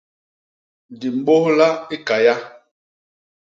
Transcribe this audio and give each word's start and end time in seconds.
Di 0.99 1.09
mbôhla 1.19 1.69
i 1.95 1.97
Kaya. 2.07 2.35